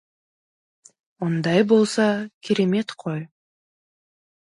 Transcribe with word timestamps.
Ондай 1.27 1.61
болса, 1.73 2.09
керемет 2.47 2.89
қой! 3.05 3.21